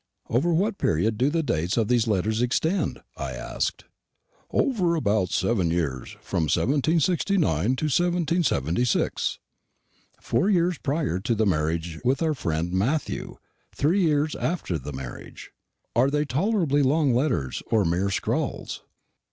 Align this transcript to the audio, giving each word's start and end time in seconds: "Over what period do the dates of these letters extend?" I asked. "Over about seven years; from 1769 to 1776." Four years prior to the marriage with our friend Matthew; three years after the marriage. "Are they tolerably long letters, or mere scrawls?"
"Over 0.31 0.51
what 0.51 0.79
period 0.79 1.19
do 1.19 1.29
the 1.29 1.43
dates 1.43 1.77
of 1.77 1.87
these 1.87 2.07
letters 2.07 2.41
extend?" 2.41 3.03
I 3.17 3.33
asked. 3.33 3.85
"Over 4.49 4.95
about 4.95 5.29
seven 5.29 5.69
years; 5.69 6.13
from 6.21 6.45
1769 6.45 7.45
to 7.75 7.85
1776." 7.85 9.37
Four 10.19 10.49
years 10.49 10.79
prior 10.79 11.19
to 11.19 11.35
the 11.35 11.45
marriage 11.45 11.99
with 12.03 12.23
our 12.23 12.33
friend 12.33 12.73
Matthew; 12.73 13.37
three 13.75 14.01
years 14.01 14.33
after 14.35 14.79
the 14.79 14.91
marriage. 14.91 15.51
"Are 15.95 16.09
they 16.09 16.25
tolerably 16.25 16.81
long 16.81 17.13
letters, 17.13 17.61
or 17.69 17.85
mere 17.85 18.09
scrawls?" 18.09 18.81